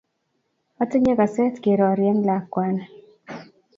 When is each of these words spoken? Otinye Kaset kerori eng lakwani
Otinye 0.81 1.13
Kaset 1.19 1.55
kerori 1.63 2.05
eng 2.11 2.21
lakwani 2.27 2.83